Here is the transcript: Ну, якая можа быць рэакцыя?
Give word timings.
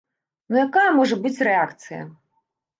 Ну, 0.53 0.59
якая 0.65 0.87
можа 1.01 1.15
быць 1.27 1.43
рэакцыя? 1.51 2.03